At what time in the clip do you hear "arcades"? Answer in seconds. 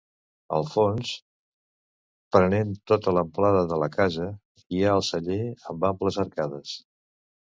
6.27-6.75